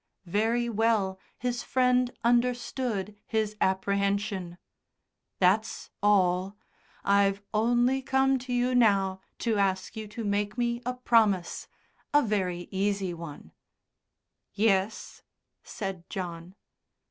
Very 0.25 0.67
well 0.67 1.19
his 1.37 1.61
friend 1.61 2.09
understood 2.23 3.15
his 3.27 3.55
apprehension. 3.61 4.57
"That's 5.37 5.91
all. 6.01 6.57
I've 7.03 7.43
only 7.53 8.01
come 8.01 8.39
to 8.39 8.51
you 8.51 8.73
now 8.73 9.21
to 9.45 9.57
ask 9.59 9.95
you 9.95 10.07
to 10.07 10.23
make 10.23 10.57
me 10.57 10.81
a 10.87 10.95
promise 10.95 11.67
a 12.15 12.23
very 12.23 12.67
easy 12.71 13.13
one." 13.13 13.51
"Yes?" 14.55 15.21
said 15.61 16.09
John. 16.09 16.55